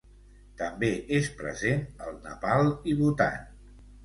[0.61, 3.41] També és present al Nepal i Bhutan.